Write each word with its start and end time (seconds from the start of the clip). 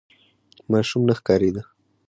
ماشوم 0.71 1.01
نه 1.09 1.13
ښکارېده. 1.19 1.61